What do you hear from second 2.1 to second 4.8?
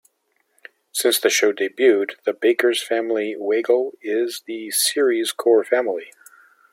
the baker's family Weigel is the